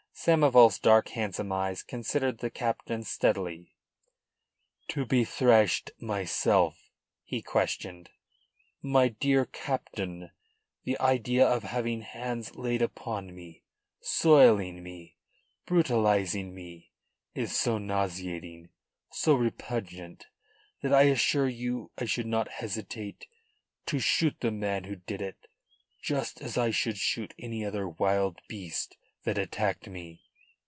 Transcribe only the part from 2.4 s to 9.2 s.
captain steadily. "To be thrashed myself?" he questioned. "My